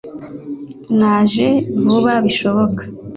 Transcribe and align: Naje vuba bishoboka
Naje 0.99 1.47
vuba 1.83 2.13
bishoboka 2.25 2.83